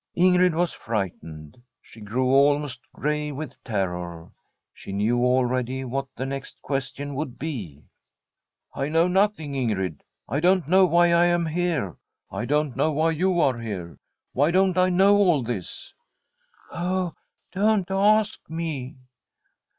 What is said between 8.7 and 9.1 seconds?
I know